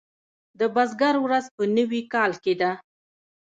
[0.59, 2.71] د بزګر ورځ په نوي کال کې ده.